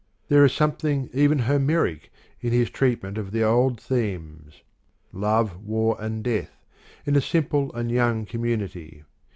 There 0.29 0.43
is 0.43 0.51
some 0.51 0.71
thing 0.71 1.11
even 1.13 1.37
Homeric 1.47 2.11
in 2.41 2.51
his 2.53 2.71
treatment 2.71 3.19
of 3.19 3.29
the 3.29 3.43
old 3.43 3.79
themes, 3.79 4.63
Love, 5.13 5.63
War, 5.63 5.95
and 5.99 6.23
Death, 6.23 6.65
in 7.05 7.15
a 7.15 7.21
simple 7.21 7.71
and 7.75 7.91
young 7.91 8.25
com 8.25 8.41
munity. 8.41 9.03